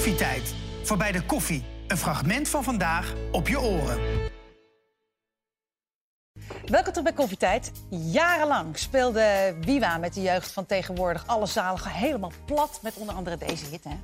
Koffietijd. 0.00 0.54
Voorbij 0.82 1.12
de 1.12 1.22
koffie. 1.22 1.64
Een 1.86 1.96
fragment 1.96 2.48
van 2.48 2.64
vandaag 2.64 3.14
op 3.32 3.48
je 3.48 3.60
oren. 3.60 3.98
Welkom 6.64 6.92
terug 6.92 7.02
bij 7.02 7.12
Koffietijd. 7.12 7.72
Jarenlang 7.90 8.78
speelde 8.78 9.56
Wiwa 9.60 9.98
met 9.98 10.14
de 10.14 10.22
jeugd 10.22 10.52
van 10.52 10.66
tegenwoordig 10.66 11.26
alle 11.26 11.46
zalen 11.46 11.86
helemaal 11.86 12.32
plat. 12.44 12.78
Met 12.82 12.96
onder 12.96 13.14
andere 13.14 13.36
deze 13.36 13.64
hit, 13.64 13.84
hè? 13.84 13.96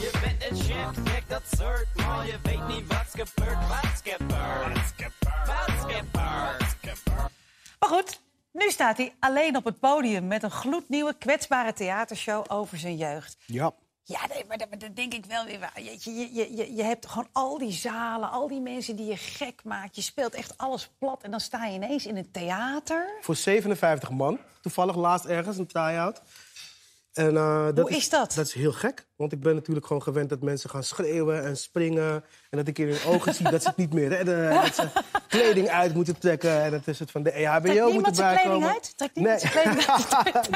Je 0.00 0.10
bent 0.22 0.50
een 0.50 0.56
chef, 0.56 1.02
kijk 1.04 1.28
dat 1.28 1.42
soort, 1.56 1.86
maar 1.94 2.26
je 2.26 2.38
weet 2.42 2.68
niet 2.68 2.86
wat 2.86 3.06
gebeurt. 3.10 3.68
Wat 3.68 4.02
gebeurt? 4.04 4.34
Wat 5.46 5.70
gebeurt? 5.76 6.12
Maar 7.78 7.88
goed, 7.88 8.20
nu 8.52 8.70
staat 8.70 8.96
hij 8.96 9.14
alleen 9.20 9.56
op 9.56 9.64
het 9.64 9.80
podium 9.80 10.26
met 10.26 10.42
een 10.42 10.50
gloednieuwe 10.50 11.14
kwetsbare 11.18 11.72
theatershow 11.72 12.44
over 12.48 12.78
zijn 12.78 12.96
jeugd. 12.96 13.36
Ja. 13.46 13.72
Ja, 14.08 14.20
nee, 14.28 14.44
maar 14.48 14.58
dat, 14.58 14.68
maar 14.68 14.78
dat 14.78 14.96
denk 14.96 15.14
ik 15.14 15.24
wel 15.24 15.44
weer 15.44 15.58
waar. 15.58 15.82
Je, 15.82 15.98
je, 16.00 16.34
je, 16.56 16.74
je, 16.74 16.82
hebt 16.82 17.06
gewoon 17.06 17.28
al 17.32 17.58
die 17.58 17.72
zalen, 17.72 18.30
al 18.30 18.48
die 18.48 18.60
mensen 18.60 18.96
die 18.96 19.06
je 19.06 19.16
gek 19.16 19.64
maakt. 19.64 19.96
Je 19.96 20.02
speelt 20.02 20.34
echt 20.34 20.58
alles 20.58 20.90
plat 20.98 21.22
en 21.22 21.30
dan 21.30 21.40
sta 21.40 21.66
je 21.66 21.74
ineens 21.74 22.06
in 22.06 22.16
een 22.16 22.30
theater. 22.30 23.08
Voor 23.20 23.36
57 23.36 24.10
man. 24.10 24.38
Toevallig 24.60 24.96
laatst 24.96 25.26
ergens 25.26 25.58
een 25.58 25.66
try-out. 25.66 26.22
En, 27.12 27.36
eh, 27.36 27.64
dat 27.64 27.88
Hoe 27.88 27.96
is 27.96 28.08
dat? 28.08 28.32
Dat 28.34 28.46
is 28.46 28.52
heel 28.52 28.72
gek. 28.72 29.06
Want 29.16 29.32
ik 29.32 29.40
ben 29.40 29.54
natuurlijk 29.54 29.86
gewoon 29.86 30.02
gewend 30.02 30.28
dat 30.28 30.42
mensen 30.42 30.70
gaan 30.70 30.84
schreeuwen 30.84 31.44
en 31.44 31.56
springen. 31.56 32.24
En 32.50 32.58
dat 32.58 32.68
ik 32.68 32.78
in 32.78 32.88
hun 32.88 33.04
ogen 33.04 33.34
zie 33.34 33.50
dat 33.50 33.62
ze 33.62 33.68
het 33.68 33.76
niet 33.76 33.92
meer 33.92 34.08
redden. 34.08 34.50
En 34.50 34.62
dat 34.62 34.74
ze 34.74 34.88
kleding 35.28 35.68
uit 35.68 35.94
moeten 35.94 36.18
trekken. 36.18 36.62
En 36.62 36.70
dat 36.70 36.86
is 36.86 36.98
het 36.98 37.10
van 37.10 37.22
de 37.22 37.30
EHBO 37.30 37.60
Trekt 37.60 37.74
moeten 37.74 37.92
niemand 37.92 38.16
zijn 38.16 38.34
bijkomen. 38.34 38.58
kleding 38.58 38.74
uit? 38.74 38.96
Trekt 38.96 39.14
niemand 39.14 39.40
zijn 39.40 39.52
kleding 39.52 39.86
uit? 40.34 40.50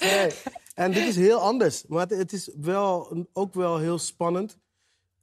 nee, 0.00 0.10
nee. 0.10 0.32
En 0.74 0.92
dit 0.92 1.06
is 1.06 1.16
heel 1.16 1.38
anders. 1.38 1.86
Maar 1.86 2.00
het, 2.00 2.10
het 2.10 2.32
is 2.32 2.50
wel, 2.60 3.24
ook 3.32 3.54
wel 3.54 3.78
heel 3.78 3.98
spannend. 3.98 4.58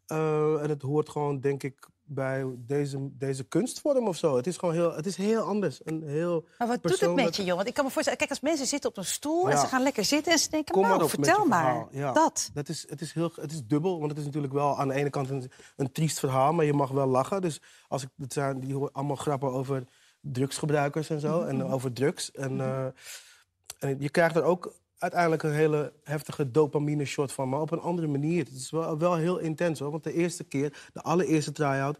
Eh, 0.06 0.62
en 0.62 0.70
het 0.70 0.82
hoort 0.82 1.10
gewoon, 1.10 1.40
denk 1.40 1.64
ik, 1.64 1.90
bij 2.14 2.46
deze, 2.58 3.10
deze 3.18 3.44
kunstvorm 3.44 4.08
of 4.08 4.18
zo. 4.18 4.36
Het 4.36 4.48
is 4.48 4.58
gewoon 4.58 4.74
heel, 4.74 4.96
het 4.96 5.06
is 5.06 5.16
heel 5.16 5.42
anders. 5.42 5.84
En 5.84 6.04
heel 6.04 6.46
Maar 6.58 6.68
wat 6.68 6.84
doet 6.84 7.00
het 7.00 7.16
met 7.16 7.36
je, 7.36 7.44
joh? 7.44 7.56
Want 7.56 7.68
ik 7.68 7.74
kan 7.74 7.86
me 7.86 7.92
voorstellen, 7.92 8.20
kijk, 8.20 8.30
als 8.32 8.40
mensen 8.40 8.68
zitten 8.68 8.90
op 8.90 8.98
een 8.98 9.06
stoel 9.06 9.50
en 9.50 9.58
ze 9.58 9.66
gaan 9.66 9.84
lekker 9.84 10.06
zitten 10.06 10.32
en 10.32 10.40
ze 10.40 10.50
denken, 10.50 10.74
Kom 10.74 10.84
nou, 10.84 11.00
maar 11.00 11.10
vertel 11.10 11.46
maar. 11.46 11.88
Ja. 11.92 12.12
Dat. 12.12 12.50
dat 12.54 12.70
is, 12.70 12.86
het, 12.90 13.02
is 13.02 13.14
heel, 13.14 13.32
het 13.36 13.52
is 13.52 13.66
dubbel, 13.66 13.98
want 14.00 14.10
het 14.10 14.20
is 14.20 14.26
natuurlijk 14.26 14.54
wel 14.54 14.78
aan 14.78 14.88
de 14.88 14.94
ene 14.94 15.10
kant 15.10 15.30
een, 15.30 15.52
een 15.76 15.92
triest 15.92 16.20
verhaal, 16.20 16.54
maar 16.54 16.66
je 16.66 16.74
mag 16.74 16.90
wel 16.90 17.08
lachen. 17.08 17.42
Dus 17.42 17.62
als 17.88 18.04
ik, 18.04 18.10
het 18.18 18.34
zijn, 18.34 18.60
die 18.60 18.74
hoor 18.74 18.90
allemaal 18.92 19.16
grappen 19.16 19.52
over 19.52 19.84
drugsgebruikers 20.22 21.10
en 21.10 21.20
zo, 21.20 21.42
en 21.42 21.64
over 21.64 21.94
drugs. 21.94 22.32
En, 22.32 22.62
eh, 22.62 22.86
en 23.80 23.96
je 24.00 24.10
krijgt 24.10 24.36
er 24.36 24.44
ook 24.44 24.74
uiteindelijk 25.02 25.44
een 25.44 25.54
hele 25.54 25.94
heftige 26.04 26.52
dopamine 26.52 27.06
shot 27.06 27.32
van, 27.32 27.50
maar 27.50 27.62
op 27.62 27.72
een 27.72 27.80
andere 27.80 28.08
manier. 28.08 28.44
Het 28.44 28.54
is 28.54 28.72
wel, 28.72 28.98
wel 28.98 29.16
heel 29.16 29.38
intens 29.38 29.80
hoor, 29.80 29.92
want 29.92 30.04
de 30.04 30.14
eerste 30.14 30.44
keer, 30.44 30.90
de 30.94 31.02
allereerste 31.02 31.52
try-out, 31.52 31.98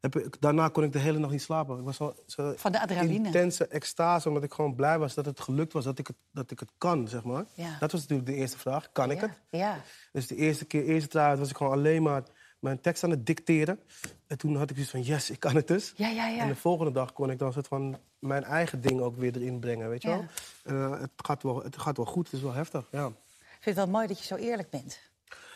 heb 0.00 0.16
ik, 0.16 0.40
daarna 0.40 0.68
kon 0.68 0.84
ik 0.84 0.92
de 0.92 0.98
hele 0.98 1.18
nacht 1.18 1.32
niet 1.32 1.42
slapen. 1.42 1.78
Ik 1.78 1.84
was 1.84 1.96
zo, 1.96 2.14
zo 2.26 2.52
Van 2.56 2.72
de 2.72 2.80
adrenaline. 2.80 3.26
intense 3.26 3.66
extase, 3.66 4.28
omdat 4.28 4.42
ik 4.42 4.52
gewoon 4.52 4.74
blij 4.74 4.98
was 4.98 5.14
dat 5.14 5.26
het 5.26 5.40
gelukt 5.40 5.72
was, 5.72 5.84
dat 5.84 5.98
ik 5.98 6.06
het, 6.06 6.16
dat 6.32 6.50
ik 6.50 6.60
het 6.60 6.70
kan, 6.78 7.08
zeg 7.08 7.24
maar. 7.24 7.44
Ja. 7.54 7.76
Dat 7.78 7.92
was 7.92 8.00
natuurlijk 8.00 8.28
de 8.28 8.34
eerste 8.34 8.58
vraag. 8.58 8.92
Kan 8.92 9.10
ik 9.10 9.20
ja. 9.20 9.26
het? 9.26 9.40
Ja. 9.50 9.80
Dus 10.12 10.26
de 10.26 10.36
eerste 10.36 10.64
keer, 10.64 10.84
eerste 10.84 11.08
try 11.08 11.36
was 11.36 11.50
ik 11.50 11.56
gewoon 11.56 11.72
alleen 11.72 12.02
maar 12.02 12.22
mijn 12.64 12.80
tekst 12.80 13.04
aan 13.04 13.10
het 13.10 13.26
dicteren. 13.26 13.80
En 14.26 14.38
toen 14.38 14.56
had 14.56 14.70
ik 14.70 14.74
zoiets 14.76 14.90
van, 14.92 15.02
yes, 15.02 15.30
ik 15.30 15.40
kan 15.40 15.54
het 15.54 15.68
dus. 15.68 15.92
Ja, 15.96 16.08
ja, 16.08 16.26
ja. 16.28 16.38
En 16.42 16.48
de 16.48 16.54
volgende 16.56 16.92
dag 16.92 17.12
kon 17.12 17.30
ik 17.30 17.38
dan 17.38 17.52
soort 17.52 17.66
van 17.68 17.98
mijn 18.18 18.44
eigen 18.44 18.80
ding 18.80 19.00
ook 19.00 19.16
weer 19.16 19.36
erin 19.36 19.58
brengen, 19.58 19.88
weet 19.88 20.02
je 20.02 20.08
wel? 20.08 20.24
Eh, 20.64 21.00
het, 21.00 21.10
gaat 21.16 21.42
wel 21.42 21.62
het 21.62 21.78
gaat 21.78 21.96
wel 21.96 22.06
goed, 22.06 22.24
het 22.24 22.34
is 22.34 22.40
wel 22.42 22.52
heftig, 22.52 22.84
ja. 22.90 23.06
Ik 23.06 23.14
vind 23.70 23.76
het 23.76 23.84
wel 23.84 23.94
mooi 23.94 24.06
dat 24.06 24.18
je 24.18 24.24
zo 24.24 24.34
eerlijk 24.36 24.70
bent. 24.70 24.98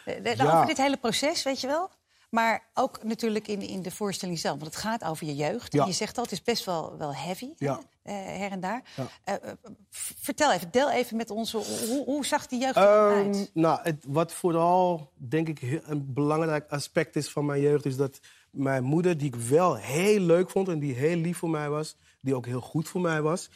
De- 0.04 0.20
de- 0.22 0.34
Ja. 0.36 0.54
Over 0.54 0.66
dit 0.66 0.76
hele 0.76 0.96
proces, 0.96 1.42
weet 1.42 1.60
je 1.60 1.66
wel. 1.66 1.90
Maar 2.30 2.62
ook 2.74 3.02
natuurlijk 3.04 3.48
in, 3.48 3.60
in 3.60 3.82
de 3.82 3.90
voorstelling 3.90 4.38
zelf. 4.38 4.58
Want 4.60 4.74
het 4.74 4.82
gaat 4.82 5.04
over 5.04 5.26
je 5.26 5.34
jeugd. 5.34 5.74
En 5.74 5.86
je 5.86 5.92
zegt 5.92 6.16
al, 6.16 6.22
het 6.22 6.32
is 6.32 6.42
best 6.42 6.64
wel, 6.64 6.96
wel 6.98 7.14
heavy, 7.14 7.48
eh, 7.58 7.78
her 8.12 8.50
en 8.50 8.60
daar. 8.60 8.82
Ja. 8.96 9.06
Eh, 9.24 9.34
eh, 9.50 9.54
vertel 9.90 10.52
even, 10.52 10.70
deel 10.70 10.90
even 10.90 11.16
met 11.16 11.30
ons, 11.30 11.52
hoe, 11.52 12.02
hoe- 12.06 12.24
zag 12.26 12.46
die 12.46 12.60
jeugd 12.60 12.76
er 12.76 12.82
dan 12.82 13.10
Ehm, 13.16 13.26
uit? 13.26 13.50
nou, 13.54 13.78
het, 13.82 14.04
wat 14.08 14.32
vooral, 14.32 15.10
denk 15.14 15.48
ik, 15.48 15.80
een 15.86 16.12
belangrijk 16.14 16.70
aspect 16.70 17.16
is 17.16 17.28
van 17.30 17.44
mijn 17.44 17.60
jeugd... 17.60 17.84
is 17.86 17.96
dat 17.96 18.20
mijn 18.50 18.84
moeder, 18.84 19.18
die 19.18 19.26
ik 19.26 19.36
wel 19.36 19.74
heel 19.76 20.20
leuk 20.20 20.50
vond 20.50 20.68
en 20.68 20.78
die 20.78 20.94
heel 20.94 21.16
lief 21.16 21.38
voor 21.38 21.50
mij 21.50 21.70
was... 21.70 21.96
die 22.20 22.34
ook 22.34 22.46
heel 22.46 22.60
goed 22.60 22.88
voor 22.88 23.00
mij 23.00 23.22
was... 23.22 23.50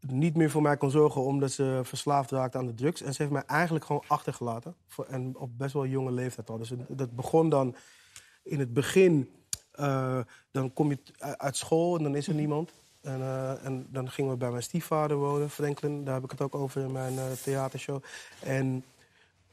niet 0.00 0.36
meer 0.36 0.50
voor 0.50 0.62
mij 0.62 0.76
kon 0.76 0.90
zorgen 0.90 1.22
omdat 1.24 1.50
ze 1.50 1.80
verslaafd 1.82 2.30
raakte 2.30 2.58
aan 2.58 2.66
de 2.66 2.74
drugs. 2.74 3.02
En 3.02 3.12
ze 3.14 3.22
heeft 3.22 3.34
mij 3.34 3.44
eigenlijk 3.46 3.84
gewoon 3.84 4.02
achtergelaten. 4.06 4.74
Voor, 4.86 5.04
en 5.06 5.36
op 5.36 5.58
best 5.58 5.72
wel 5.72 5.86
jonge 5.86 6.12
leeftijd 6.12 6.50
al. 6.50 6.58
Dus 6.58 6.72
dat 6.88 7.10
begon 7.16 7.48
dan 7.48 7.76
in 8.42 8.58
het 8.58 8.72
begin... 8.72 9.30
eh, 9.72 10.20
dan 10.50 10.72
kom 10.72 10.90
je 10.90 10.98
uit 11.36 11.56
school 11.56 11.96
en 11.96 12.02
dan 12.02 12.14
is 12.14 12.28
er 12.28 12.34
niemand. 12.34 12.72
En, 13.02 13.20
eh, 13.20 13.64
en 13.64 13.86
dan 13.90 14.10
gingen 14.10 14.30
we 14.30 14.36
bij 14.36 14.50
mijn 14.50 14.62
stiefvader 14.62 15.16
wonen, 15.16 15.50
Franklin. 15.50 16.04
Daar 16.04 16.14
heb 16.14 16.24
ik 16.24 16.30
het 16.30 16.40
ook 16.40 16.54
over 16.54 16.82
in 16.82 16.92
mijn 16.92 17.18
eh, 17.18 17.24
theatershow. 17.42 18.02
En 18.42 18.84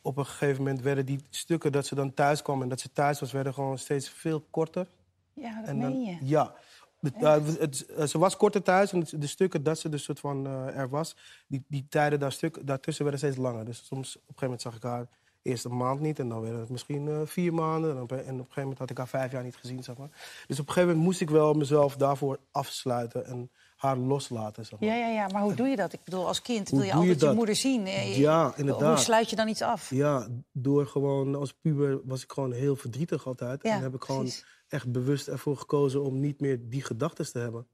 op 0.01 0.17
een 0.17 0.25
gegeven 0.25 0.63
moment 0.63 0.81
werden 0.81 1.05
die 1.05 1.19
stukken 1.29 1.71
dat 1.71 1.85
ze 1.85 1.95
dan 1.95 2.13
thuis 2.13 2.41
kwam... 2.41 2.61
en 2.61 2.69
dat 2.69 2.79
ze 2.79 2.91
thuis 2.91 3.19
was, 3.19 3.31
werden 3.31 3.53
gewoon 3.53 3.77
steeds 3.77 4.09
veel 4.09 4.45
korter. 4.49 4.87
Ja, 5.33 5.59
dat 5.59 5.69
En 5.69 5.77
meen 5.77 6.01
je. 6.03 6.17
Ja. 6.21 6.53
De- 6.99 7.55
het- 7.59 7.85
eh, 7.85 8.05
ze 8.05 8.17
was 8.17 8.37
korter 8.37 8.63
thuis 8.63 8.91
en 8.91 9.05
de 9.11 9.27
stukken 9.27 9.63
dat 9.63 9.79
ze 9.79 9.89
dus 9.89 10.03
soort 10.03 10.19
van 10.19 10.47
er 10.47 10.89
was... 10.89 11.15
Die, 11.47 11.63
die 11.67 11.85
tijden 11.89 12.19
daar 12.19 12.31
stuk, 12.31 12.67
daartussen 12.67 13.03
werden 13.03 13.21
steeds 13.21 13.41
langer. 13.41 13.65
Dus 13.65 13.77
soms 13.85 14.15
op 14.15 14.21
een 14.21 14.25
gegeven 14.27 14.43
moment 14.43 14.61
zag 14.61 14.75
ik 14.75 14.83
haar 14.83 15.07
eerst 15.47 15.65
een 15.65 15.77
maand 15.77 15.99
niet... 15.99 16.19
en 16.19 16.29
dan 16.29 16.41
werden 16.41 16.59
het 16.59 16.69
misschien 16.69 17.07
eh, 17.07 17.21
vier 17.25 17.53
maanden. 17.53 17.95
En 17.95 18.01
op, 18.01 18.11
en 18.11 18.17
op 18.17 18.25
een 18.27 18.37
gegeven 18.37 18.61
moment 18.61 18.79
had 18.79 18.89
ik 18.89 18.97
haar 18.97 19.07
vijf 19.07 19.31
jaar 19.31 19.43
niet 19.43 19.55
gezien, 19.55 19.83
zeg 19.83 19.97
maar. 19.97 20.09
Dus 20.47 20.59
op 20.59 20.67
een 20.67 20.73
gegeven 20.73 20.87
moment 20.87 21.05
moest 21.05 21.21
ik 21.21 21.29
wel 21.29 21.53
mezelf 21.53 21.95
daarvoor 21.95 22.39
afsluiten... 22.51 23.25
en 23.25 23.51
haar 23.77 23.97
loslaten, 23.97 24.65
zeg 24.65 24.79
maar. 24.79 24.89
Ja, 24.89 24.95
ja, 24.95 25.07
ja, 25.07 25.27
maar 25.27 25.41
hoe 25.41 25.53
doe 25.53 25.67
je 25.67 25.75
dat? 25.75 25.93
Ik 25.93 26.03
bedoel, 26.03 26.27
als 26.27 26.41
kind 26.41 26.69
wil 26.69 26.81
je 26.81 26.93
altijd 26.93 27.21
je, 27.21 27.31
moeder 27.31 27.55
zien. 27.55 27.85
Eh, 27.85 28.17
Ja, 28.17 28.53
inderdaad. 28.55 28.87
Hoe 28.87 28.97
sluit 28.97 29.29
je 29.29 29.35
dan 29.35 29.47
iets 29.47 29.61
af? 29.61 29.89
Ja, 29.89 30.27
door 30.51 30.87
gewoon 30.87 31.35
als 31.35 31.53
puber 31.53 32.01
was 32.03 32.23
ik 32.23 32.31
gewoon 32.31 32.51
heel 32.51 32.75
verdrietig 32.75 33.27
altijd. 33.27 33.63
Ja, 33.63 33.75
en 33.75 33.81
heb 33.81 33.93
ik 33.93 34.03
gewoon 34.03 34.21
precies. 34.21 34.45
echt 34.67 34.91
bewust 34.91 35.27
ervoor 35.27 35.57
gekozen 35.57 36.03
om 36.03 36.19
niet 36.19 36.39
meer 36.39 36.59
die 36.69 36.83
gedachten 36.83 37.31
te 37.31 37.39
hebben. 37.39 37.67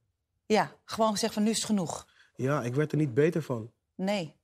Ja, 0.46 0.72
gewoon 0.86 1.12
gezegd 1.12 1.34
van 1.34 1.44
nu 1.44 1.50
is 1.50 1.58
het 1.58 1.66
genoeg. 1.66 2.08
Ja, 2.36 2.64
ik 2.64 2.76
werd 2.76 2.92
er 2.92 2.98
niet 2.98 3.14
beter 3.14 3.42
van. 3.42 3.72
Nee. 3.96 4.36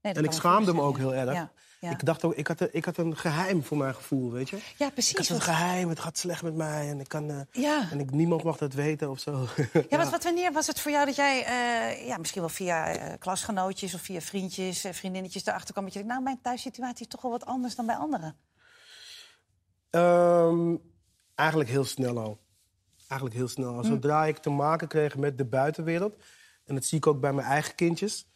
nee 0.00 0.12
En 0.12 0.24
ik 0.24 0.32
schaamde 0.32 0.74
me 0.74 0.80
ook 0.80 0.98
heel 0.98 1.14
erg. 1.14 1.32
Ja, 1.32 1.52
ja. 1.84 1.90
Ik 1.90 2.04
dacht 2.04 2.24
ook, 2.24 2.34
ik 2.34 2.46
had, 2.46 2.60
een- 2.60 2.68
ik 2.72 2.84
had 2.84 2.96
een 2.96 3.16
geheim 3.16 3.64
voor 3.64 3.76
mijn 3.76 3.94
gevoel, 3.94 4.30
weet 4.32 4.48
je? 4.48 4.56
ja, 4.56 4.62
Ik 4.72 4.78
had 4.78 4.92
precies. 4.92 5.28
een 5.28 5.40
geheim, 5.40 5.88
het 5.88 6.00
gaat 6.00 6.18
slecht 6.18 6.42
met 6.42 6.54
mij 6.54 6.88
en 6.88 7.00
ik 7.00 7.08
kan. 7.08 7.30
eh, 7.30 7.40
Ja. 7.52 7.88
En 7.90 8.00
ik, 8.00 8.10
niemand 8.10 8.42
mag 8.42 8.56
dat 8.56 8.72
weten 8.72 9.10
of 9.10 9.18
zo. 9.20 9.46
Ja, 9.88 9.96
wat, 9.96 10.10
wat, 10.10 10.24
wanneer 10.24 10.52
was 10.52 10.66
het 10.66 10.80
voor 10.80 10.90
jou 10.90 11.06
dat 11.06 11.16
jij, 11.16 11.44
eh, 11.44 12.06
ja, 12.06 12.16
misschien 12.18 12.40
wel 12.40 12.50
via 12.50 12.86
eh, 12.86 13.12
klasgenootjes 13.18 13.94
of 13.94 14.00
via 14.00 14.20
vriendjes, 14.20 14.84
vriendinnetjes 14.90 15.46
erachter 15.46 15.72
kwam 15.72 15.84
dat 15.84 15.92
je 15.92 15.98
denkt, 15.98 16.14
nou, 16.14 16.24
mijn 16.24 16.40
thuissituatie 16.42 17.00
is 17.00 17.08
toch 17.12 17.22
wel 17.22 17.30
wat 17.30 17.46
anders 17.46 17.74
dan 17.74 17.86
bij 17.86 17.96
anderen? 17.96 18.36
Ehm, 19.90 20.76
eigenlijk 21.34 21.70
heel 21.70 21.84
snel 21.84 22.18
al. 22.18 22.38
Eigenlijk 23.08 23.34
heel 23.40 23.48
snel 23.48 23.74
al. 23.76 23.84
Zodra 23.84 24.24
ik 24.26 24.38
te 24.38 24.50
maken 24.50 24.88
kreeg 24.88 25.16
met 25.16 25.38
de 25.38 25.44
buitenwereld... 25.44 26.16
en 26.64 26.74
dat 26.74 26.84
zie 26.84 26.98
ik 26.98 27.06
ook 27.06 27.20
bij 27.20 27.32
mijn 27.32 27.46
eigen 27.46 27.74
kindjes... 27.74 28.26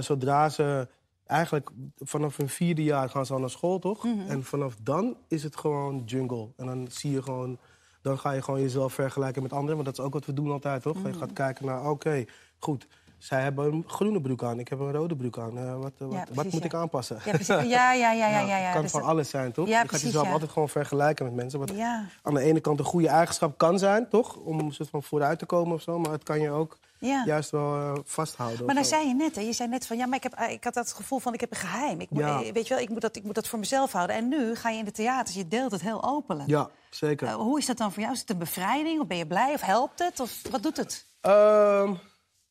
zodra 0.00 0.48
ze 0.48 0.88
eigenlijk 1.26 1.70
vanaf 1.96 2.36
hun 2.36 2.48
vierde 2.48 2.82
jaar 2.82 3.10
gaan 3.10 3.26
ze 3.26 3.32
al 3.32 3.38
naar 3.38 3.50
school, 3.50 3.78
toch? 3.78 4.04
En 4.28 4.44
vanaf 4.44 4.76
dan 4.82 5.16
is 5.28 5.42
het 5.42 5.56
gewoon 5.56 6.02
jungle. 6.04 6.48
En 6.56 6.66
dan 6.66 6.86
zie 6.90 7.10
je 7.10 7.22
gewoon... 7.22 7.58
Dan 8.02 8.18
ga 8.18 8.30
je 8.30 8.42
gewoon 8.42 8.60
jezelf 8.60 8.92
vergelijken 8.92 9.42
met 9.42 9.52
anderen. 9.52 9.74
Want 9.74 9.86
dat 9.86 9.98
is 9.98 10.04
ook 10.04 10.12
wat 10.12 10.26
we 10.26 10.32
doen 10.32 10.50
altijd, 10.50 10.82
toch? 10.82 11.02
Je 11.02 11.12
gaat 11.12 11.32
kijken 11.32 11.66
naar, 11.66 11.90
oké, 11.90 12.24
goed... 12.58 12.86
Zij 13.18 13.42
hebben 13.42 13.72
een 13.72 13.84
groene 13.86 14.20
broek 14.20 14.42
aan, 14.42 14.58
ik 14.58 14.68
heb 14.68 14.78
een 14.80 14.92
rode 14.92 15.16
broek 15.16 15.38
aan. 15.38 15.58
Eh, 15.58 15.72
wat, 15.76 15.92
wat, 15.98 16.08
wat 16.12 16.24
precies, 16.34 16.52
moet 16.52 16.60
ja. 16.62 16.66
ik 16.68 16.74
aanpassen? 16.74 17.16
Ja, 17.24 17.30
precies. 17.30 17.46
Ja, 17.46 17.62
ja, 17.62 17.92
ja, 17.92 18.12
ja. 18.12 18.26
ja, 18.40 18.40
ja, 18.40 18.56
Het 18.64 18.72
kan 18.72 18.82
Dus 18.82 18.90
van 18.90 19.00
dat- 19.00 19.10
alles 19.10 19.30
zijn, 19.30 19.52
toch? 19.52 19.66
Je 19.68 19.72
gaat 19.74 19.86
precies, 19.86 20.04
jezelf 20.06 20.26
ja. 20.26 20.32
altijd 20.32 20.50
gewoon 20.50 20.68
vergelijken 20.68 21.24
met 21.24 21.34
mensen. 21.34 21.58
Wat 21.58 21.70
Ja. 21.74 22.04
aan 22.22 22.34
de 22.34 22.40
ene 22.40 22.60
kant 22.60 22.78
een 22.78 22.84
goede 22.84 23.08
eigenschap 23.08 23.58
kan 23.58 23.78
zijn, 23.78 24.08
toch? 24.08 24.36
Om 24.36 24.58
een 24.58 24.72
soort 24.72 24.88
van 24.88 25.02
vooruit 25.02 25.38
te 25.38 25.46
komen 25.46 25.74
of 25.74 25.82
zo. 25.82 25.98
Maar 25.98 26.12
het 26.12 26.22
kan 26.22 26.40
je 26.40 26.50
ook 26.50 26.78
juist 27.24 27.50
wel 27.50 27.74
eh, 27.76 27.92
vasthouden. 28.04 28.66
Maar 28.66 28.74
dan 28.74 28.84
zei 28.84 29.08
je 29.08 29.14
net, 29.14 29.34
hè, 29.34 29.40
je 29.40 29.52
zei 29.52 29.68
net 29.68 29.86
van, 29.86 29.96
ja, 29.96 30.06
maar 30.06 30.16
ik, 30.16 30.22
heb, 30.22 30.32
eh, 30.32 30.52
ik 30.52 30.64
had 30.64 30.74
dat 30.74 30.92
gevoel 30.92 31.18
van, 31.18 31.34
ik 31.34 31.40
heb 31.40 31.50
een 31.50 31.56
geheim. 31.56 32.00
Ik 32.00 32.10
moet, 32.10 32.22
Ja. 32.22 32.42
eh, 32.42 32.52
weet 32.52 32.68
je 32.68 32.74
wel, 32.74 32.82
ik 32.82 32.88
moet, 32.88 33.00
dat, 33.00 33.16
ik 33.16 33.24
moet 33.24 33.34
dat 33.34 33.48
voor 33.48 33.58
mezelf 33.58 33.92
houden. 33.92 34.16
En 34.16 34.28
nu 34.28 34.54
ga 34.54 34.70
je 34.70 34.78
in 34.78 34.84
de 34.84 34.90
theaters, 34.92 35.36
je 35.36 35.48
deelt 35.48 35.70
het 35.70 35.80
heel 35.80 36.04
openlijk. 36.04 36.48
Ja, 36.48 36.68
zeker. 36.90 37.26
Eh, 37.26 37.34
hoe 37.34 37.58
is 37.58 37.66
dat 37.66 37.76
dan 37.76 37.92
voor 37.92 38.00
jou? 38.02 38.14
Is 38.14 38.20
het 38.20 38.30
een 38.30 38.38
bevrijding? 38.38 39.00
Of 39.00 39.06
ben 39.06 39.16
je 39.16 39.26
blij? 39.26 39.52
Of 39.54 39.60
helpt 39.60 39.98
het? 39.98 40.20
Of 40.20 40.42
wat 40.50 40.62
doet 40.62 40.76
het? 40.76 41.06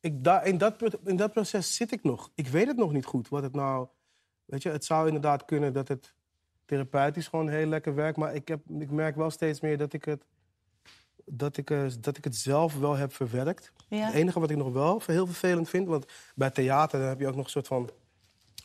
Ik, 0.06 0.28
in, 0.44 0.58
dat, 0.58 0.98
in 1.04 1.16
dat 1.16 1.34
proces 1.34 1.76
zit 1.76 1.92
ik 1.92 2.04
nog. 2.04 2.32
Ik 2.36 2.48
weet 2.48 2.68
het 2.68 2.78
nog 2.78 2.92
niet 2.92 3.06
goed. 3.06 3.30
Wat 3.30 3.44
het 3.44 3.54
nou. 3.54 3.88
Weet 4.46 4.64
je, 4.64 4.70
het 4.70 4.86
zou 4.86 5.06
inderdaad 5.08 5.46
kunnen 5.46 5.74
dat 5.74 5.88
het 5.88 6.14
therapeutisch 6.66 7.28
gewoon 7.28 7.50
heel 7.50 7.66
lekker 7.66 7.96
werkt. 7.96 8.18
Maar 8.18 8.36
ik, 8.36 8.48
heb, 8.48 8.60
ik 8.80 8.92
merk 8.92 9.16
wel 9.16 9.30
steeds 9.30 9.62
meer 9.62 9.78
dat 9.78 9.94
ik 9.94 10.06
het. 10.06 10.26
Dat 11.26 11.58
ik, 11.58 11.70
eh, 11.70 11.86
dat 12.00 12.18
ik 12.18 12.24
het 12.24 12.36
zelf 12.36 12.80
wel 12.80 12.96
heb 12.96 13.14
verwerkt. 13.14 13.72
Ja. 13.88 14.06
Het 14.06 14.14
enige 14.14 14.40
wat 14.40 14.50
ik 14.50 14.58
nog 14.58 14.74
wel 14.74 15.02
heel 15.06 15.26
vervelend 15.26 15.70
vind, 15.70 15.88
want 15.88 16.06
bij 16.36 16.50
theater 16.50 17.00
dan 17.00 17.08
heb 17.08 17.20
je 17.20 17.28
ook 17.28 17.36
nog 17.36 17.46
een 17.46 17.52
soort 17.52 17.68
van 17.68 17.90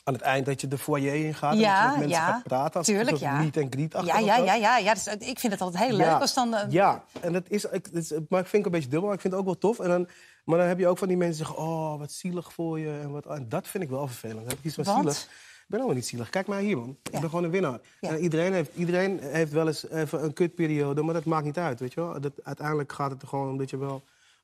aan 0.04 0.14
het 0.14 0.22
eind 0.22 0.46
dat 0.46 0.60
je 0.60 0.68
de 0.68 0.78
foyer 0.78 1.14
in 1.14 1.34
gaat. 1.34 1.52
en 1.52 1.58
dat 1.58 1.66
je 1.66 1.72
Ja, 1.72 1.88
met 1.88 1.98
mensen 1.98 2.18
ja. 2.18 2.32
gaat 2.32 2.42
praten. 2.42 2.74
Als 2.76 2.86
Tuurlijk, 2.86 3.16
ja. 3.16 3.38
meet 3.38 3.56
and 3.56 3.74
greet 3.74 3.92
Ja, 3.92 4.18
ja, 4.18 4.36
ja, 4.36 4.54
ja, 4.54 4.78
ja. 4.78 4.94
Dus, 4.94 5.06
ik 5.06 5.38
vind 5.38 5.52
het 5.52 5.60
altijd 5.62 5.84
heel 5.84 5.96
leuk 5.96 6.20
als 6.20 6.34
dan... 6.34 6.54
eh, 6.54 6.70
ja, 6.70 7.04
en 7.20 7.32
dat 7.32 7.44
is, 7.48 7.64
ik, 7.64 7.92
dat 7.92 8.02
is, 8.02 8.10
maar 8.28 8.40
ik 8.40 8.46
vind 8.46 8.64
het 8.64 8.64
een 8.64 8.70
beetje 8.70 8.88
dubbel, 8.88 9.06
maar 9.06 9.14
ik 9.14 9.20
vind 9.20 9.32
het 9.32 9.42
ook 9.42 9.48
wel 9.48 9.58
tof. 9.58 9.78
En 9.78 9.88
dan, 9.88 10.08
maar 10.44 10.58
dan 10.58 10.66
heb 10.66 10.78
je 10.78 10.88
ook 10.88 10.98
van 10.98 11.08
die 11.08 11.16
mensen 11.16 11.36
die 11.44 11.46
zeggen, 11.46 11.64
oh, 11.64 11.98
wat 11.98 12.12
zielig 12.12 12.52
voor 12.52 12.78
je. 12.78 12.98
En, 13.02 13.10
wat, 13.10 13.26
en 13.26 13.48
dat 13.48 13.68
vind 13.68 13.84
ik 13.84 13.90
wel 13.90 14.06
vervelend. 14.06 14.38
Dan 14.38 14.48
heb 14.48 14.58
ik 14.58 14.64
iets 14.64 14.74
van 14.74 14.84
Want? 14.84 14.98
zielig. 14.98 15.22
Ik 15.22 15.76
ben 15.76 15.84
helemaal 15.84 16.00
niet 16.02 16.10
zielig. 16.10 16.30
Kijk 16.30 16.46
maar 16.46 16.58
hier, 16.60 16.76
man. 16.78 16.96
Ik 17.02 17.10
ben 17.20 17.28
gewoon 17.28 17.44
een 17.44 17.50
winnaar. 17.50 17.78
Ja. 18.00 18.08
En 18.08 18.18
iedereen, 18.18 18.52
heeft, 18.52 18.70
iedereen 18.74 19.18
heeft 19.22 19.52
wel 19.52 19.66
eens 19.66 19.88
even 19.90 20.24
een 20.24 20.32
kutperiode, 20.32 21.02
maar 21.02 21.14
dat 21.14 21.24
maakt 21.24 21.44
niet 21.44 21.58
uit, 21.58 21.80
weet 21.80 21.92
je 21.92 22.00
wel. 22.00 22.20
Dat, 22.20 22.32
uiteindelijk 22.42 22.92
gaat 22.92 23.10
het 23.10 23.22
er 23.22 23.28
gewoon 23.28 23.48
om 23.48 23.58
dat 23.58 23.70
je 23.70 23.76
wel 23.78 24.02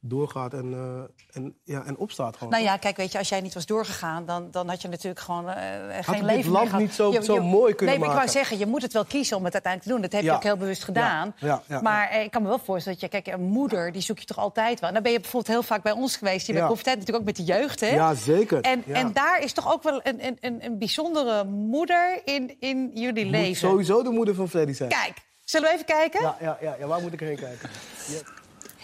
doorgaat 0.09 0.53
en, 0.55 0.73
eh, 0.73 1.37
en, 1.43 1.55
ja, 1.65 1.85
en 1.85 1.97
opstaat 1.97 2.37
gewoon. 2.37 2.53
Nou 2.53 2.65
ja, 2.65 2.77
kijk, 2.77 2.97
weet 2.97 3.13
je, 3.13 3.19
als 3.19 3.29
jij 3.29 3.41
niet 3.41 3.55
was 3.55 3.67
doorgegaan, 3.67 4.25
dan, 4.27 4.51
dan 4.51 4.69
had 4.69 4.83
je 4.83 4.89
natuurlijk 4.89 5.21
gewoon 5.21 5.49
eh, 5.49 5.55
geen 6.01 6.15
dit 6.15 6.25
leven 6.25 6.51
land 6.51 6.63
meer 6.63 6.67
gehad. 6.67 6.81
niet 6.81 6.95
zo- 6.95 7.13
Je- 7.13 7.25
zo 7.25 7.35
je- 7.35 7.41
mooi 7.41 7.75
kunnen 7.75 7.79
Nee, 7.79 7.87
maar 7.87 7.95
ik 7.95 8.01
wou 8.01 8.15
maken. 8.15 8.31
zeggen, 8.33 8.59
je 8.59 8.67
moet 8.67 8.83
het 8.83 8.93
wel 8.93 9.05
kiezen 9.05 9.37
om 9.37 9.45
het 9.45 9.53
uiteindelijk 9.53 9.93
te 9.93 10.01
doen. 10.01 10.11
Dat 10.11 10.21
heb 10.21 10.31
je 10.31 10.37
ook 10.37 10.43
heel 10.43 10.57
bewust 10.57 10.85
gedaan. 10.85 11.35
Ja, 11.39 11.63
maar 11.83 12.09
eh, 12.11 12.23
ik 12.23 12.31
kan 12.31 12.43
me 12.43 12.49
wel 12.49 12.59
voorstellen 12.59 12.99
dat 13.01 13.11
je, 13.13 13.21
kijk, 13.23 13.37
een 13.37 13.45
moeder, 13.45 13.93
die 13.93 14.03
zoek 14.03 14.19
je 14.19 14.25
toch 14.25 14.39
altijd 14.39 14.81
wel. 14.81 14.89
En 14.89 14.95
dan 14.95 15.03
ben 15.03 15.13
je 15.13 15.21
bijvoorbeeld 15.21 15.53
heel 15.53 15.63
vaak 15.63 15.83
bij 15.83 15.93
ons 15.93 16.17
geweest. 16.17 16.47
Je 16.47 16.53
bent 16.53 16.67
koffietijd 16.67 16.99
natuurlijk 16.99 17.29
ook 17.29 17.37
met 17.37 17.47
de 17.47 17.53
jeugd, 17.53 17.81
hè? 17.81 17.87
Ja, 17.95 18.15
zeker. 18.15 18.61
En, 18.61 18.85
en 18.85 19.13
daar 19.13 19.41
is 19.43 19.53
toch 19.53 19.73
ook 19.73 19.83
wel 19.83 20.01
een, 20.03 20.27
een, 20.27 20.37
een, 20.41 20.65
een 20.65 20.79
bijzondere 20.79 21.45
moeder 21.45 22.21
in, 22.25 22.57
in 22.61 22.91
jullie 22.95 23.25
Moet 23.25 23.33
leven. 23.35 23.57
sowieso 23.57 24.03
de 24.03 24.11
moeder 24.11 24.35
van 24.35 24.49
Freddy 24.49 24.73
zijn. 24.73 24.89
Kijk, 24.91 25.13
zullen 25.45 25.69
we 25.69 25.75
even 25.75 25.87
kijken? 25.87 26.21
Ja, 26.21 26.37
ja, 26.41 26.59
ja, 26.61 26.77
ja, 26.79 26.87
waar 26.87 27.01
moet 27.01 27.13
ik 27.13 27.21
heen 27.21 27.37
kijken? 27.37 27.71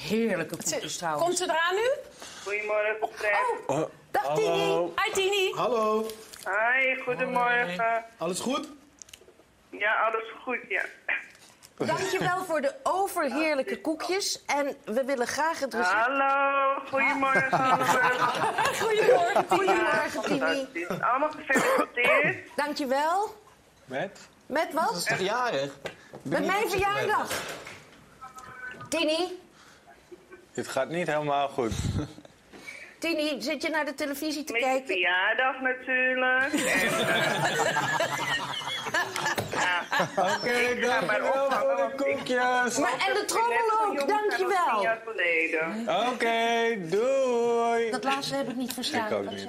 Heerlijke 0.08 0.56
koekjes 0.56 0.96
trouwens. 0.96 1.24
Komt 1.24 1.36
ze 1.38 1.44
eraan 1.44 1.74
nu? 1.74 1.90
Goedemorgen, 2.42 3.08
Fred. 3.12 3.88
Dag 4.10 4.34
Tini. 4.34 4.90
Hi 5.04 5.12
Tini. 5.12 5.52
Hallo, 5.54 6.06
Hi, 6.44 7.00
goedemorgen. 7.04 8.04
alles 8.18 8.40
goed? 8.40 8.68
Ja, 9.70 9.94
alles 9.94 10.24
goed, 10.44 10.58
ja. 10.68 10.82
Dankjewel 11.76 12.44
voor 12.44 12.60
de 12.60 12.74
overheerlijke 12.82 13.80
koekjes. 13.80 14.44
En 14.46 14.76
we 14.84 15.04
willen 15.04 15.26
graag 15.26 15.58
het 15.60 15.74
recept... 15.74 15.94
Hallo, 15.94 16.74
goedemorgen 16.90 17.50
allemaal. 17.50 17.86
Goedemorgen, 18.82 19.44
Goedemorgen, 19.48 20.22
Tini. 20.22 20.86
Allemaal 20.86 21.30
gefeliciteerd. 21.30 22.36
Dankjewel. 22.56 23.34
Met? 23.84 24.18
Met 24.46 24.72
wat? 24.72 25.06
Toch 25.08 25.18
jarig? 25.18 25.72
Met 26.22 26.46
mijn 26.46 26.70
verjaardag. 26.70 27.30
Tini, 28.88 29.40
Dit 30.54 30.68
gaat 30.68 30.88
niet 30.88 31.06
helemaal 31.06 31.48
goed. 31.48 31.72
Tini, 32.98 33.42
zit 33.42 33.62
je 33.62 33.68
naar 33.70 33.84
de 33.84 33.94
televisie 33.94 34.44
te 34.44 34.52
Met 34.52 34.62
je 34.62 34.68
kijken? 34.68 34.86
verjaardag 34.86 35.60
natuurlijk. 35.60 36.52
Oké, 40.16 40.80
dankjewel 40.80 41.50
voor 41.50 41.76
de 41.76 41.92
koekjes. 41.96 42.78
Maar 42.78 42.92
en 43.08 43.14
de 43.14 43.24
trommel 43.26 43.80
ook, 43.86 44.08
dankjewel. 44.08 44.96
Oké, 46.12 46.78
doei. 46.88 47.90
Dat 47.90 48.04
laatste 48.04 48.34
heb 48.34 48.48
ik 48.48 48.56
niet 48.56 48.72
verstaan. 48.72 49.06
Ik 49.06 49.12
ook 49.12 49.24
Wat 49.24 49.34
niet. 49.34 49.48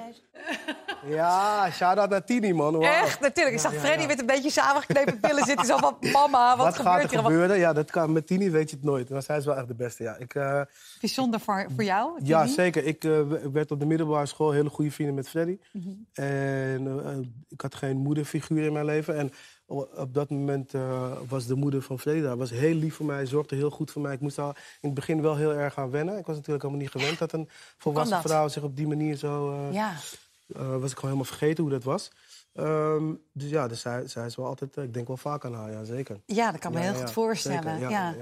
Ja, 1.06 1.70
shout-out 1.70 2.10
naar 2.10 2.24
Tini, 2.24 2.52
man. 2.52 2.72
Wauw. 2.78 2.82
Echt, 2.92 3.20
natuurlijk. 3.20 3.54
Ik 3.56 3.60
zag 3.62 3.74
Freddy 3.74 4.06
met 4.06 4.20
een 4.20 4.26
beetje 4.26 4.50
samengeknepen 4.50 5.20
pillen 5.20 5.44
zitten. 5.50 5.66
Zo 5.66 5.76
van, 5.76 5.96
mama, 6.12 6.56
wat, 6.56 6.66
Wat, 6.66 6.76
gebeurt 6.76 6.94
gaat 6.94 7.02
er 7.04 7.08
hier? 7.10 7.22
Wat 7.22 7.30
gebeuren? 7.30 7.58
Ja, 7.58 7.72
dat 7.72 7.90
kan, 7.90 8.12
met 8.12 8.26
Tini 8.26 8.50
weet 8.50 8.70
je 8.70 8.76
het 8.76 8.84
nooit. 8.84 9.10
Maar 9.10 9.22
zij 9.22 9.36
is 9.36 9.44
wel 9.44 9.56
echt 9.56 9.68
de 9.68 9.74
beste, 9.74 10.02
ja. 10.02 10.16
Ik, 10.16 10.34
eh, 10.34 10.60
bijzonder 11.00 11.40
voor, 11.40 11.66
voor 11.74 11.84
jou, 11.84 12.20
ja, 12.22 12.42
Tini? 12.42 12.54
zeker. 12.54 12.84
Ik 12.84 13.04
eh, 13.04 13.10
w- 13.20 13.52
werd 13.52 13.70
op 13.70 13.80
de 13.80 13.86
middelbare 13.86 14.26
school 14.26 14.50
hele 14.50 14.68
goede 14.70 14.90
vrienden 14.90 15.14
met 15.14 15.28
Freddy. 15.28 15.58
Mhm. 15.72 15.88
En 16.12 17.00
eh, 17.04 17.16
ik 17.48 17.60
had 17.60 17.74
geen 17.74 17.96
moederfiguur 17.96 18.64
in 18.64 18.72
mijn 18.72 18.84
leven. 18.84 19.16
En 19.16 19.32
op 19.96 20.14
dat 20.14 20.30
moment 20.30 20.74
eh, 20.74 21.10
was 21.28 21.46
de 21.46 21.54
moeder 21.54 21.82
van 21.82 21.98
Freddy 21.98 22.22
daar. 22.22 22.36
Was 22.36 22.50
heel 22.50 22.74
lief 22.74 22.94
voor 22.94 23.06
mij, 23.06 23.26
zorgde 23.26 23.56
heel 23.56 23.70
goed 23.70 23.90
voor 23.90 24.02
mij. 24.02 24.12
Ik 24.14 24.20
moest 24.20 24.36
daar 24.36 24.46
in 24.80 24.88
het 24.88 24.94
begin 24.94 25.22
wel 25.22 25.36
heel 25.36 25.52
erg 25.52 25.78
aan 25.78 25.90
wennen. 25.90 26.18
Ik 26.18 26.26
was 26.26 26.36
natuurlijk 26.36 26.62
helemaal 26.64 26.82
niet 26.82 26.92
gewend 26.92 27.18
dat 27.18 27.32
een 27.32 27.48
volwassen 27.78 28.16
dat? 28.22 28.30
vrouw 28.30 28.48
zich 28.48 28.62
op 28.62 28.76
die 28.76 28.86
manier 28.88 29.16
zo... 29.16 29.50
eh, 29.52 29.72
Ja. 29.74 29.92
Eh, 30.46 30.80
was 30.80 30.90
ik 30.90 30.98
gewoon 30.98 31.14
helemaal 31.14 31.24
vergeten 31.24 31.62
hoe 31.62 31.72
dat 31.72 31.84
was. 31.84 32.10
Ehm, 32.54 33.12
dus 33.32 33.50
ja, 33.50 33.68
dus 33.68 33.80
zij, 33.80 34.02
zij 34.08 34.26
is 34.26 34.36
wel 34.36 34.46
altijd, 34.46 34.76
eh, 34.76 34.84
ik 34.84 34.94
denk 34.94 35.06
wel 35.06 35.16
vaak 35.16 35.44
aan 35.44 35.54
haar, 35.54 35.70
ja, 35.72 35.84
zeker. 35.84 36.20
Ja, 36.26 36.50
dat 36.50 36.60
kan 36.60 36.72
me 36.72 36.78
Ja, 36.78 36.84
heel 36.84 36.94
ja, 36.94 37.00
goed 37.00 37.10
voorstellen. 37.12 37.62
zeker. 37.78 37.90
Ja. 37.90 38.14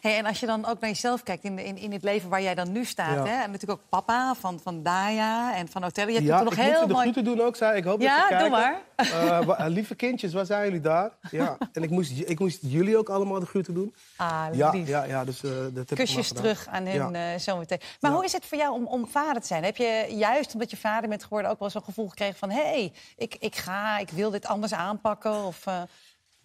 Hey, 0.00 0.18
en 0.18 0.26
als 0.26 0.40
je 0.40 0.46
dan 0.46 0.66
ook 0.66 0.80
naar 0.80 0.90
jezelf 0.90 1.22
kijkt 1.22 1.44
in, 1.44 1.58
in, 1.58 1.76
in 1.76 1.92
het 1.92 2.02
leven 2.02 2.28
waar 2.28 2.42
jij 2.42 2.54
dan 2.54 2.72
nu 2.72 2.84
staat... 2.84 3.28
Hè? 3.28 3.42
en 3.42 3.50
natuurlijk 3.50 3.80
ook 3.80 3.88
papa 3.88 4.34
van, 4.34 4.60
van 4.62 4.82
Daya 4.82 5.54
en 5.56 5.68
van 5.68 5.84
Otello. 5.84 6.06
Je 6.08 6.14
hebt 6.14 6.26
Ja, 6.26 6.34
er 6.36 6.40
ik 6.82 6.88
nog 6.88 7.04
moet 7.04 7.14
de 7.14 7.22
doen 7.22 7.40
ook, 7.40 7.56
zei 7.56 7.76
ik. 7.76 7.84
hoop 7.84 8.00
Ja, 8.00 8.28
dat 8.28 8.38
doe 8.40 8.48
kijken. 8.50 8.82
Eh, 8.96 9.44
wa- 9.44 9.66
lieve 9.66 9.94
kindjes, 9.94 10.32
waar 10.32 10.46
zijn 10.46 10.64
jullie 10.64 10.80
daar? 10.80 11.10
Ja, 11.30 11.56
en 11.72 11.82
ik 11.82 11.90
moest, 11.90 12.20
ik 12.20 12.38
moest 12.38 12.58
jullie 12.60 12.96
ook 12.98 13.08
allemaal 13.08 13.40
de 13.40 13.46
groeten 13.46 13.74
doen. 13.74 13.94
Ah, 14.16 14.46
lief. 14.72 14.88
ja, 14.88 15.04
ja, 15.04 15.24
dus 15.24 15.42
eh, 15.44 15.50
dat 15.50 15.60
heb 15.74 15.74
maar 15.74 15.96
Kusjes 15.96 16.28
terug 16.32 16.66
aan 16.68 16.86
hun 16.86 17.10
Ja. 17.12 17.32
eh, 17.32 17.38
zometeen. 17.40 17.80
Maar 18.00 18.10
hoe 18.12 18.24
is 18.24 18.32
het 18.32 18.44
voor 18.46 18.58
jou 18.58 18.72
om, 18.74 18.86
om 18.86 19.06
vader 19.08 19.40
te 19.40 19.46
zijn? 19.46 19.64
Heb 19.64 19.76
je 19.76 20.06
juist 20.08 20.52
omdat 20.52 20.70
je 20.70 20.76
vader 20.76 21.08
bent 21.08 21.22
geworden 21.22 21.50
ook 21.50 21.58
wel 21.58 21.70
zo'n 21.70 21.82
gevoel 21.84 22.08
gekregen 22.08 22.36
van... 22.38 22.50
hé, 22.50 22.62
hey, 22.62 22.92
ik, 23.16 23.36
ik 23.38 23.56
ga, 23.56 23.73
ik 24.00 24.10
wil 24.10 24.30
dit 24.30 24.46
anders 24.46 24.74
aanpakken? 24.74 25.44
Of, 25.44 25.66
eh, 25.66 25.82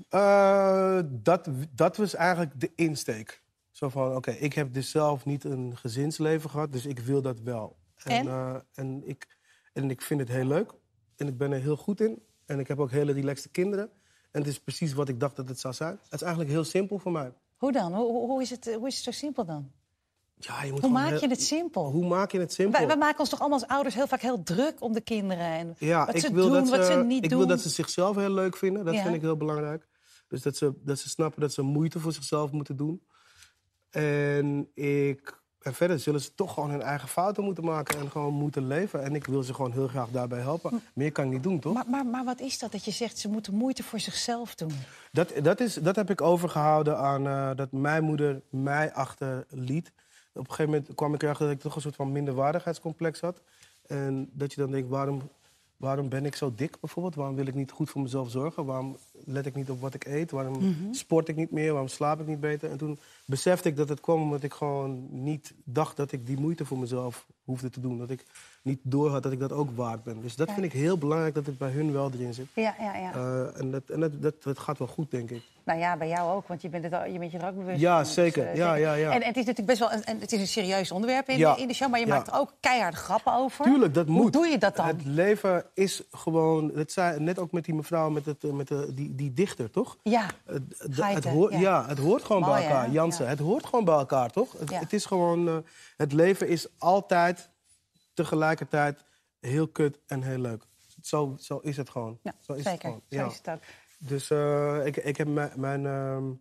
Eh, 0.09 0.99
dat, 1.05 1.49
dat 1.75 1.97
was 1.97 2.15
eigenlijk 2.15 2.59
de 2.59 2.71
insteek. 2.75 3.41
Zo 3.71 3.89
van, 3.89 4.15
oké, 4.15 4.31
ik 4.31 4.53
heb 4.53 4.73
dus 4.73 4.89
zelf 4.91 5.25
niet 5.25 5.43
een 5.43 5.77
gezinsleven 5.77 6.49
gehad, 6.49 6.71
dus 6.71 6.85
ik 6.85 6.99
wil 6.99 7.21
dat 7.21 7.39
wel. 7.39 7.77
En? 7.95 8.27
eh, 8.27 8.55
en, 8.73 9.07
ik, 9.07 9.37
en 9.73 9.89
ik 9.89 10.01
vind 10.01 10.19
het 10.19 10.29
heel 10.29 10.45
leuk. 10.45 10.73
En 11.15 11.27
ik 11.27 11.37
ben 11.37 11.51
er 11.51 11.61
heel 11.61 11.77
goed 11.77 12.01
in. 12.01 12.21
En 12.45 12.59
ik 12.59 12.67
heb 12.67 12.79
ook 12.79 12.91
hele 12.91 13.11
relaxte 13.11 13.49
kinderen. 13.49 13.89
En 14.31 14.39
het 14.41 14.47
is 14.47 14.59
precies 14.59 14.93
wat 14.93 15.09
ik 15.09 15.19
dacht 15.19 15.35
dat 15.35 15.49
het 15.49 15.59
zou 15.59 15.73
zijn. 15.73 15.99
Het 16.03 16.13
is 16.13 16.21
eigenlijk 16.21 16.51
heel 16.51 16.63
simpel 16.63 16.99
voor 16.99 17.11
mij. 17.11 17.33
hoe 17.57 17.71
dan? 17.71 17.93
Hoe, 17.93 18.27
hoe, 18.27 18.41
is 18.41 18.49
het, 18.49 18.75
hoe 18.75 18.87
is 18.87 18.95
het 18.95 19.03
zo 19.03 19.11
simpel 19.11 19.45
dan? 19.45 19.71
Ja, 20.41 20.63
je 20.63 20.71
moet 20.71 20.81
Hoe 20.81 20.89
maak 20.89 21.09
heel- 21.09 21.19
je 21.21 21.27
het 21.27 21.41
simpel? 21.43 21.91
Hoe 21.91 22.07
maak 22.07 22.31
je 22.31 22.39
het 22.39 22.53
simpel? 22.53 22.77
Wij, 22.79 22.87
wij 22.87 22.97
maken 22.97 23.19
ons 23.19 23.29
toch 23.29 23.39
allemaal 23.39 23.59
als 23.59 23.67
ouders 23.69 23.95
heel 23.95 24.07
vaak 24.07 24.21
heel 24.21 24.43
druk 24.43 24.81
om 24.81 24.93
de 24.93 25.01
kinderen. 25.01 25.45
En 25.45 25.75
Ja, 25.77 26.05
wat 26.05 26.15
ik 26.15 26.21
ze 26.21 26.33
wil 26.33 26.43
doen, 26.45 26.53
dat 26.53 26.67
ze, 26.67 26.77
wat 26.77 26.85
ze 26.85 26.93
niet 26.93 27.23
ik 27.23 27.29
doen. 27.29 27.37
wil 27.39 27.47
dat 27.47 27.61
ze 27.61 27.69
zichzelf 27.69 28.15
heel 28.15 28.29
leuk 28.31 28.57
vinden. 28.57 28.85
Dat 28.85 28.93
Ja. 28.93 29.01
vind 29.01 29.15
ik 29.15 29.21
heel 29.21 29.37
belangrijk. 29.37 29.87
Dus 30.27 30.41
dat 30.41 30.57
ze, 30.57 30.73
dat 30.83 30.99
ze 30.99 31.09
snappen 31.09 31.41
dat 31.41 31.53
ze 31.53 31.61
moeite 31.61 31.99
voor 31.99 32.11
zichzelf 32.11 32.51
moeten 32.51 32.75
doen. 32.77 33.01
En, 33.89 34.69
ik, 34.73 35.39
en 35.59 35.73
verder 35.73 35.99
zullen 35.99 36.21
ze 36.21 36.33
toch 36.35 36.53
gewoon 36.53 36.69
hun 36.69 36.81
eigen 36.81 37.07
fouten 37.07 37.43
moeten 37.43 37.63
maken 37.63 37.99
en 37.99 38.11
gewoon 38.11 38.33
moeten 38.33 38.67
leven. 38.67 39.03
En 39.03 39.15
ik 39.15 39.25
wil 39.25 39.43
ze 39.43 39.53
gewoon 39.53 39.71
heel 39.71 39.87
graag 39.87 40.09
daarbij 40.09 40.39
helpen. 40.39 40.81
Meer 40.93 41.11
kan 41.11 41.25
ik 41.25 41.31
niet 41.31 41.43
doen, 41.43 41.59
toch? 41.59 41.73
Maar, 41.73 41.85
maar, 41.89 42.05
maar 42.05 42.23
wat 42.25 42.39
is 42.39 42.59
dat 42.59 42.71
dat 42.71 42.85
je 42.85 42.91
zegt 42.91 43.17
ze 43.17 43.29
moeten 43.29 43.53
moeite 43.53 43.83
voor 43.83 43.99
zichzelf 43.99 44.55
doen? 44.55 44.71
Dat, 45.11 45.31
dat, 45.41 45.59
is, 45.59 45.73
dat 45.73 45.95
heb 45.95 46.09
ik 46.09 46.21
overgehouden 46.21 46.97
aan 46.97 47.27
eh, 47.27 47.49
dat 47.55 47.71
mijn 47.71 48.03
moeder 48.03 48.41
mij 48.49 48.93
achterliet. 48.93 49.91
Op 50.33 50.49
een 50.49 50.55
gegeven 50.55 50.71
moment 50.71 50.95
kwam 50.95 51.13
ik 51.13 51.23
erachter 51.23 51.45
dat 51.45 51.55
ik 51.55 51.61
toch 51.61 51.75
een 51.75 51.81
soort 51.81 51.95
van 51.95 52.11
minderwaardigheidscomplex 52.11 53.19
had. 53.19 53.41
En 53.87 54.29
dat 54.33 54.53
je 54.53 54.61
dan 54.61 54.71
denkt, 54.71 54.89
waarom, 54.89 55.21
waarom 55.77 56.09
ben 56.09 56.25
ik 56.25 56.35
zo 56.35 56.53
dik 56.55 56.79
bijvoorbeeld? 56.79 57.15
Waarom 57.15 57.35
wil 57.35 57.47
ik 57.47 57.55
niet 57.55 57.71
goed 57.71 57.89
voor 57.89 58.01
mezelf 58.01 58.29
zorgen? 58.29 58.65
Waarom 58.65 58.97
let 59.25 59.45
ik 59.45 59.55
niet 59.55 59.69
op 59.69 59.81
wat 59.81 59.93
ik 59.93 60.05
eet? 60.05 60.31
Waarom 60.31 60.77
sport 60.91 61.27
ik 61.27 61.35
niet 61.35 61.51
meer? 61.51 61.71
Waarom 61.71 61.87
slaap 61.87 62.19
ik 62.19 62.27
niet 62.27 62.39
beter? 62.39 62.69
En 62.69 62.77
toen 62.77 62.99
besefte 63.25 63.69
ik 63.69 63.75
dat 63.75 63.89
het 63.89 63.99
kwam 63.99 64.21
omdat 64.21 64.43
ik 64.43 64.53
gewoon 64.53 65.07
niet 65.23 65.53
dacht 65.63 65.97
dat 65.97 66.11
ik 66.11 66.25
die 66.25 66.39
moeite 66.39 66.65
voor 66.65 66.77
mezelf 66.79 67.27
hoefde 67.49 67.69
te 67.69 67.79
doen. 67.79 67.97
Dat 67.97 68.09
ik 68.09 68.25
niet 68.61 68.79
doorhad 68.83 69.23
dat 69.23 69.31
ik 69.31 69.39
dat 69.39 69.51
ook 69.51 69.69
waard 69.75 70.03
ben. 70.03 70.21
Dus 70.21 70.35
dat 70.35 70.51
vind 70.51 70.65
ik 70.65 70.73
heel 70.73 70.97
belangrijk 70.97 71.33
dat 71.35 71.45
het 71.45 71.57
bij 71.57 71.69
hun 71.69 71.91
wel 71.93 72.11
erin 72.13 72.33
zit. 72.33 72.47
Ja, 72.53 72.75
ja, 72.79 72.95
ja. 72.95 73.11
Eh, 73.13 73.59
en 73.59 73.71
dat, 73.71 73.81
en 73.89 73.99
dat, 73.99 74.21
dat, 74.21 74.43
dat 74.43 74.59
gaat 74.59 74.77
wel 74.77 74.87
goed, 74.87 75.11
denk 75.11 75.29
ik. 75.31 75.41
Nou 75.63 75.79
ja, 75.81 75.97
bij 75.97 76.07
jou 76.07 76.35
ook, 76.35 76.47
want 76.47 76.61
je 76.61 76.69
bent, 76.69 76.83
het, 76.83 76.93
al- 76.93 77.05
je 77.05 77.19
bent 77.19 77.31
je 77.31 77.37
er 77.37 77.47
ook 77.47 77.55
bewust 77.55 77.79
Ja, 77.79 77.93
van. 77.95 78.03
Dus, 78.03 78.13
zeker. 78.13 78.45
eh, 78.47 78.55
Ja, 78.55 78.73
zeker. 78.73 78.87
ja, 78.87 78.93
ja. 78.93 79.11
En, 79.11 79.21
en 79.21 79.27
het 79.27 79.37
is 79.37 79.45
natuurlijk 79.45 79.67
best 79.67 79.79
wel 79.79 79.91
een, 79.91 80.03
en 80.03 80.19
het 80.19 80.31
is 80.31 80.39
een 80.39 80.47
serieus 80.47 80.91
onderwerp 80.91 81.29
in, 81.29 81.37
Ja. 81.37 81.55
de, 81.55 81.61
in 81.61 81.67
de 81.67 81.73
show, 81.73 81.89
maar 81.89 81.99
je 81.99 82.05
Ja. 82.07 82.13
maakt 82.13 82.27
er 82.27 82.33
ook 82.39 82.53
keihard 82.59 82.95
grappen 82.95 83.33
over. 83.33 83.65
Tuurlijk, 83.65 83.93
dat 83.93 84.07
Hoe 84.07 84.15
moet. 84.15 84.33
doe 84.33 84.47
je 84.47 84.57
dat 84.57 84.75
dan? 84.75 84.85
Het 84.85 85.05
leven 85.05 85.65
is 85.73 86.03
gewoon... 86.11 86.71
Dat 86.75 86.91
zei 86.91 87.19
net 87.19 87.39
ook 87.39 87.51
met 87.51 87.65
die 87.65 87.73
mevrouw, 87.73 88.09
met, 88.09 88.25
het, 88.25 88.43
eh, 88.43 88.51
met 88.51 88.67
de, 88.67 88.93
die, 88.93 89.15
die 89.15 89.33
dichter, 89.33 89.69
toch? 89.71 89.97
Ja, 90.03 90.25
Het, 90.45 90.61
het, 90.77 90.95
Geiten, 90.95 91.23
het 91.29 91.37
hoort, 91.39 91.53
ja. 91.53 91.59
ja. 91.59 91.85
het 91.87 91.97
hoort 91.99 92.23
gewoon 92.23 92.41
Mooi, 92.41 92.53
bij 92.53 92.63
elkaar. 92.63 92.89
Jansen, 92.91 93.23
Ja. 93.23 93.29
het 93.29 93.39
hoort 93.39 93.65
gewoon 93.65 93.85
bij 93.85 93.95
elkaar, 93.95 94.29
toch? 94.31 94.51
Het, 94.59 94.79
het 94.79 94.93
is 94.93 95.05
gewoon... 95.05 95.63
het 95.97 96.13
leven 96.13 96.47
is 96.47 96.67
altijd 96.77 97.38
tegelijkertijd 98.23 99.03
heel 99.39 99.67
kut 99.67 99.99
en 100.07 100.21
heel 100.21 100.37
leuk. 100.37 100.63
Zo, 101.01 101.35
zo 101.39 101.57
is 101.57 101.77
het 101.77 101.89
gewoon. 101.89 102.19
ja 102.21 102.33
zo 102.41 102.51
is 102.53 102.57
het 102.63 102.67
zeker. 102.67 102.81
gewoon. 102.81 103.01
Zo 103.09 103.15
Ja. 103.17 103.25
is 103.25 103.37
het 103.37 103.49
ook. 103.49 103.59
Dus 103.97 104.29
eh, 104.29 104.85
ik, 104.85 104.97
ik, 104.97 105.17
heb 105.17 105.27
mijn, 105.27 105.51
mijn, 105.55 105.85
ehm, 105.85 106.31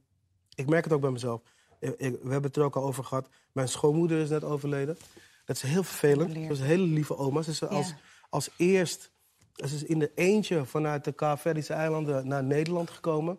ik 0.55 0.69
merk 0.69 0.85
het 0.85 0.93
ook 0.93 1.01
bij 1.01 1.11
mezelf. 1.11 1.41
Ik- 1.81 1.95
ik- 1.99 2.13
we 2.23 2.31
hebben 2.31 2.43
het 2.43 2.57
er 2.57 2.63
ook 2.63 2.77
al 2.77 2.83
over 2.83 3.05
gehad. 3.05 3.29
Mijn 3.53 3.69
schoonmoeder 3.69 4.21
is 4.21 4.29
net 4.29 4.45
overleden. 4.45 4.99
Dat 5.45 5.57
is 5.57 5.63
heel 5.63 5.83
vervelend. 5.83 6.33
Ze 6.33 6.49
was 6.49 6.59
een 6.59 6.65
hele 6.65 6.83
lieve 6.87 7.17
oma. 7.17 7.43
Ze 7.43 7.51
is 7.51 7.65
als, 7.67 7.89
Ja. 7.89 7.97
als 8.31 8.51
eerst 8.57 9.11
ze 9.55 9.65
is 9.75 9.83
in 9.85 9.99
de 9.99 10.13
eentje 10.15 10.65
vanuit 10.65 11.05
de 11.05 11.13
Kaapverdische 11.13 11.73
eilanden 11.73 12.29
naar 12.29 12.45
Nederland 12.45 12.91
gekomen. 12.91 13.39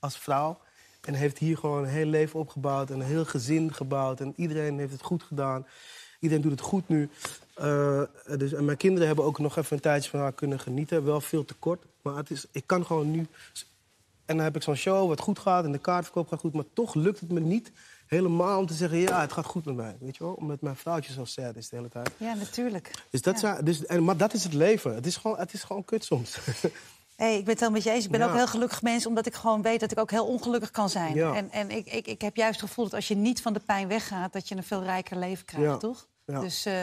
Als 0.00 0.18
vrouw. 0.18 0.58
En 1.00 1.14
heeft 1.14 1.38
hier 1.38 1.58
gewoon 1.58 1.82
een 1.82 1.88
heel 1.88 2.06
leven 2.06 2.40
opgebouwd. 2.40 2.90
En 2.90 3.00
een 3.00 3.06
heel 3.06 3.24
gezin 3.24 3.72
gebouwd. 3.74 4.20
En 4.20 4.32
iedereen 4.36 4.78
heeft 4.78 4.92
het 4.92 5.02
goed 5.02 5.22
gedaan. 5.22 5.66
Iedereen 6.20 6.42
doet 6.42 6.52
het 6.52 6.60
goed 6.60 6.88
nu. 6.88 7.08
Eh, 7.54 8.02
dus, 8.36 8.52
en 8.52 8.64
mijn 8.64 8.76
kinderen 8.76 9.06
hebben 9.06 9.24
ook 9.24 9.38
nog 9.38 9.56
even 9.56 9.76
een 9.76 9.82
tijdje 9.82 10.10
van 10.10 10.20
haar 10.20 10.32
kunnen 10.32 10.60
genieten. 10.60 11.04
Wel 11.04 11.20
veel 11.20 11.44
te 11.44 11.54
kort. 11.54 11.84
Maar 12.02 12.16
het 12.16 12.30
is, 12.30 12.46
ik 12.52 12.66
kan 12.66 12.86
gewoon 12.86 13.10
nu... 13.10 13.26
En 14.24 14.36
dan 14.36 14.44
heb 14.44 14.56
ik 14.56 14.62
zo'n 14.62 14.74
show 14.74 15.08
wat 15.08 15.20
goed 15.20 15.38
gaat 15.38 15.64
en 15.64 15.72
de 15.72 15.78
kaartverkoop 15.78 16.28
gaat 16.28 16.40
goed. 16.40 16.52
Maar 16.52 16.64
toch 16.72 16.94
lukt 16.94 17.20
het 17.20 17.30
me 17.30 17.40
niet 17.40 17.72
helemaal 18.06 18.58
om 18.58 18.66
te 18.66 18.74
zeggen... 18.74 18.98
ja, 18.98 19.20
het 19.20 19.32
gaat 19.32 19.46
goed 19.46 19.64
met 19.64 19.74
mij. 19.74 19.96
Weet 20.00 20.16
je 20.16 20.24
wel? 20.24 20.32
Omdat 20.32 20.60
mijn 20.60 20.76
vrouwtje 20.76 21.12
zo 21.12 21.24
sad 21.24 21.56
is 21.56 21.68
de 21.68 21.76
hele 21.76 21.88
tijd. 21.88 22.10
Ja, 22.16 22.34
natuurlijk. 22.34 23.04
Dus 23.10 23.22
dat 23.22 23.38
zijn, 23.38 23.64
dus, 23.64 23.86
en, 23.86 24.04
maar 24.04 24.16
dat 24.16 24.34
is 24.34 24.44
het 24.44 24.52
leven. 24.52 24.94
Het 24.94 25.06
is 25.06 25.16
gewoon, 25.16 25.38
het 25.38 25.52
is 25.52 25.62
gewoon 25.62 25.84
kut 25.84 26.04
soms. 26.04 26.38
Hey, 27.20 27.36
ik 27.38 27.44
ben 27.44 27.50
het 27.54 27.60
helemaal 27.60 27.70
met 27.70 27.82
je 27.82 27.90
eens. 27.90 28.04
Ik 28.04 28.10
ben 28.10 28.20
Ja. 28.20 28.26
ook 28.26 28.32
een 28.32 28.38
heel 28.38 28.46
gelukkig 28.46 28.82
mens, 28.82 29.06
omdat 29.06 29.26
ik 29.26 29.34
gewoon 29.34 29.62
weet 29.62 29.80
dat 29.80 29.90
ik 29.92 29.98
ook 29.98 30.10
heel 30.10 30.26
ongelukkig 30.26 30.70
kan 30.70 30.88
zijn. 30.88 31.14
Ja. 31.14 31.34
En, 31.34 31.50
en 31.50 31.70
ik, 31.70 31.86
ik, 31.86 32.06
ik 32.06 32.20
heb 32.20 32.36
juist 32.36 32.60
het 32.60 32.68
gevoel 32.68 32.84
dat 32.84 32.94
als 32.94 33.08
je 33.08 33.16
niet 33.16 33.42
van 33.42 33.52
de 33.52 33.60
pijn 33.60 33.88
weggaat, 33.88 34.32
dat 34.32 34.48
je 34.48 34.56
een 34.56 34.62
veel 34.64 34.82
rijker 34.82 35.16
leven 35.16 35.44
krijgt, 35.44 35.66
Ja. 35.66 35.76
toch? 35.76 36.06
Dus, 36.24 36.66
eh, 36.66 36.74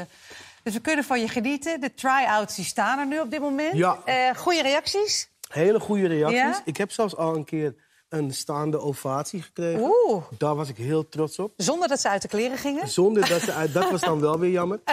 dus 0.64 0.74
we 0.74 0.80
kunnen 0.80 1.06
van 1.06 1.20
je 1.20 1.28
genieten. 1.28 1.82
De 1.82 1.94
try-outs 1.94 2.56
die 2.56 2.66
staan 2.66 3.00
er 3.00 3.08
nu 3.08 3.20
op 3.20 3.32
dit 3.32 3.40
moment. 3.40 3.74
Ja. 3.78 3.98
Eh, 4.06 4.36
goede 4.36 4.62
reacties? 4.62 5.30
Hele 5.50 5.80
goede 5.80 6.08
reacties. 6.08 6.62
Ik 6.66 6.78
heb 6.78 6.92
zelfs 6.92 7.16
al 7.16 7.36
een 7.36 7.46
keer 7.46 7.76
een 8.10 8.34
staande 8.34 8.80
ovatie 8.80 9.42
gekregen. 9.42 9.82
Oeh. 9.82 10.24
Daar 10.38 10.56
was 10.56 10.70
ik 10.70 10.78
heel 10.78 11.10
trots 11.10 11.40
op. 11.40 11.54
Zonder 11.58 11.88
dat 11.88 12.00
ze 12.00 12.10
uit 12.10 12.22
de 12.22 12.28
kleren 12.28 12.58
gingen? 12.58 12.88
Zonder 12.88 13.30
dat 13.30 13.42
ze 13.42 13.54
uit... 13.54 13.74
Dat 13.74 13.92
was 13.92 14.02
dan 14.02 14.20
wel 14.20 14.40
weer 14.40 14.52
jammer. 14.52 14.80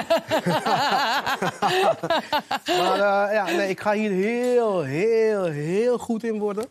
maar 2.66 2.94
eh, 2.94 3.33
ja, 3.35 3.44
nee, 3.44 3.68
ik 3.68 3.80
ga 3.80 3.92
hier 3.92 4.11
heel, 4.11 4.83
heel, 4.83 5.44
heel 5.44 5.99
goed 5.99 6.25
in 6.25 6.38
worden. 6.38 6.66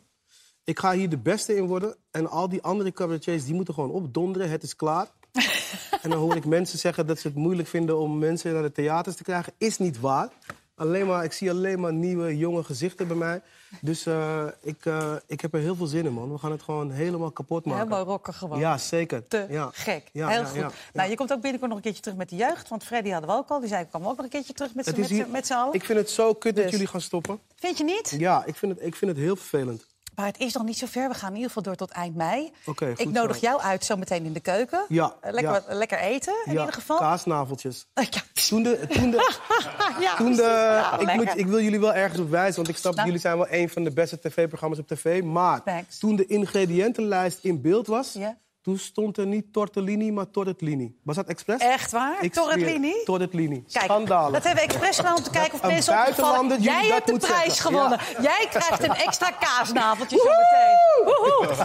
Ik 0.64 0.80
ga 0.80 0.92
hier 0.92 1.10
de 1.10 1.18
beste 1.18 1.56
in 1.56 1.66
worden. 1.66 1.96
En 2.12 2.30
al 2.30 2.50
die 2.50 2.62
andere 2.62 2.92
cabaretiers, 2.92 3.46
die 3.46 3.54
moeten 3.54 3.74
gewoon 3.74 3.92
opdonderen. 3.92 4.50
Het 4.50 4.64
is 4.64 4.76
klaar. 4.76 5.08
en 6.04 6.10
dan 6.10 6.20
hoor 6.20 6.36
ik 6.36 6.46
mensen 6.46 6.80
zeggen 6.80 7.08
dat 7.08 7.20
ze 7.20 7.28
het 7.28 7.38
moeilijk 7.38 7.68
vinden 7.68 7.98
om 7.98 8.18
mensen 8.18 8.54
naar 8.54 8.62
de 8.62 8.72
theaters 8.72 9.16
te 9.16 9.24
krijgen. 9.24 9.54
Is 9.58 9.78
niet 9.78 10.00
waar. 10.00 10.30
Alleen 10.76 11.08
maar, 11.08 11.24
ik 11.24 11.34
zie 11.34 11.50
alleen 11.50 11.80
maar 11.80 11.94
nieuwe, 11.94 12.38
jonge 12.38 12.64
gezichten 12.64 13.08
bij 13.08 13.18
mij. 13.18 13.42
Dus 13.82 14.06
eh, 14.06 14.46
ik, 14.62 14.86
eh, 14.86 15.14
ik 15.28 15.42
heb 15.42 15.54
er 15.54 15.60
heel 15.60 15.76
veel 15.76 15.86
zin 15.86 16.06
in, 16.06 16.14
man. 16.14 16.32
We 16.32 16.38
gaan 16.38 16.52
het 16.52 16.62
gewoon 16.62 16.92
helemaal 16.92 17.32
kapot 17.32 17.66
maken. 17.66 17.82
Helemaal 17.84 18.06
rocken 18.06 18.34
gewoon. 18.34 18.60
Ja, 18.60 18.78
zeker. 18.78 19.28
Te 19.28 19.46
ja. 19.50 19.70
gek. 19.74 20.10
Ja, 20.12 20.28
Heel 20.28 20.42
ja, 20.42 20.46
goed. 20.46 20.74
Nou, 20.94 21.10
je 21.10 21.16
komt 21.16 21.32
ook 21.32 21.42
binnenkort 21.42 21.70
nog 21.70 21.78
een 21.78 21.84
keertje 21.84 22.02
terug 22.02 22.18
met 22.18 22.30
de 22.30 22.36
jeugd. 22.36 22.70
Want 22.70 22.84
Freddy 22.84 23.10
hadden 23.10 23.30
we 23.30 23.36
ook 23.36 23.50
al. 23.50 23.60
Die 23.60 23.70
zei, 23.70 23.82
ik 23.82 23.90
kwam 23.90 24.08
ook 24.08 24.16
nog 24.16 24.26
een 24.26 24.32
keertje 24.32 24.54
terug 24.54 24.72
z'n 24.72 25.32
met 25.32 25.48
z'n 25.48 25.54
allen. 25.54 25.74
Ik 25.74 25.84
vind 25.84 26.00
het 26.00 26.10
zo 26.10 26.34
kut 26.34 26.56
dat 26.56 26.64
Dus. 26.64 26.72
jullie 26.72 26.88
gaan 26.88 27.02
stoppen. 27.02 27.40
Vind 27.56 27.78
je 27.78 27.84
niet? 27.84 28.16
Ja, 28.18 28.46
ik 28.46 28.56
vind 28.56 28.76
het, 28.76 28.86
ik 28.86 28.96
vind 28.96 29.12
het 29.12 29.20
heel 29.20 29.36
vervelend. 29.36 29.86
Maar 30.16 30.26
het 30.26 30.38
is 30.40 30.54
nog 30.54 30.64
niet 30.64 30.78
zo 30.78 30.86
ver. 30.90 31.10
We 31.10 31.16
gaan 31.16 31.30
in 31.30 31.36
ieder 31.36 31.48
geval 31.48 31.64
door 31.64 31.76
tot 31.76 31.92
eind 31.92 32.16
mei. 32.16 32.52
Oké, 32.66 32.86
ik 32.90 32.98
goed 32.98 33.12
nodig 33.14 33.36
zo. 33.38 33.42
jou 33.48 33.62
uit 33.62 33.86
zometeen 33.86 34.26
in 34.26 34.34
de 34.34 34.40
keuken. 34.40 34.86
Ja, 34.88 35.16
Eh, 35.22 35.32
lekker, 35.32 35.54
ja. 35.54 35.62
wat- 35.68 35.76
lekker 35.78 35.98
eten 36.00 36.34
in 36.46 36.54
ja, 36.54 36.60
ieder 36.60 36.74
geval. 36.74 36.98
kaasnaveltjes. 36.98 37.86
Ja, 37.94 38.22
Toen 38.48 38.64
de, 38.64 38.88
toen 38.90 39.12
de, 39.12 39.18
ja, 40.00 40.16
toen 40.16 40.36
de, 40.36 40.42
ja, 40.42 41.00
ik, 41.00 41.14
moet, 41.16 41.38
ik 41.38 41.46
wil 41.48 41.62
jullie 41.62 41.80
wel 41.80 41.94
ergens 41.94 42.20
op 42.20 42.30
wijzen, 42.30 42.56
want 42.56 42.68
ik 42.68 42.78
snap, 42.78 42.94
Nou. 42.94 43.06
jullie 43.06 43.22
zijn 43.22 43.38
wel 43.38 43.48
een 43.50 43.70
van 43.70 43.84
de 43.84 43.92
beste 43.92 44.20
tv-programma's 44.20 44.80
op 44.80 44.88
tv. 44.88 45.24
Maar 45.24 45.64
Thanks. 45.64 45.98
toen 46.00 46.16
de 46.16 46.26
ingrediëntenlijst 46.26 47.40
in 47.42 47.62
beeld 47.62 47.88
was, 47.88 48.14
Ja. 48.14 48.38
Toen 48.64 48.78
stond 48.78 49.18
er 49.18 49.26
niet 49.26 49.54
tortellini, 49.54 50.12
maar 50.12 50.30
tortellini. 50.32 50.96
Was 51.04 51.16
dat 51.16 51.28
expres? 51.28 51.62
Echt 51.62 51.92
waar? 51.92 52.24
Ik 52.24 52.34
Tortellini? 52.34 52.94
Tortellini. 53.04 53.64
Schandalig. 53.68 54.34
dat 54.34 54.44
hebben 54.44 54.64
we 54.64 54.70
expres 54.70 54.96
gedaan 54.96 55.16
om 55.16 55.24
te 55.24 55.30
kijken 55.30 55.54
of 55.54 55.62
mensen 55.62 55.94
jullie 55.96 56.62
Jij 56.62 56.88
hebt 56.88 57.08
de 57.08 57.18
prijs 57.18 57.44
zeggen. 57.44 57.72
gewonnen. 57.72 58.00
Jij 58.22 58.48
krijgt 58.50 58.84
een 58.84 58.96
extra 58.96 59.32
kaasnaveltje 59.46 60.18
zometeen. 60.18 61.56